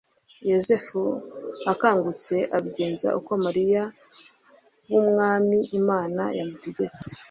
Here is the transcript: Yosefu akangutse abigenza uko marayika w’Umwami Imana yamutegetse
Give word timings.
Yosefu 0.49 1.01
akangutse 1.71 2.35
abigenza 2.57 3.07
uko 3.19 3.31
marayika 3.43 3.83
w’Umwami 4.91 5.57
Imana 5.79 6.23
yamutegetse 6.37 7.07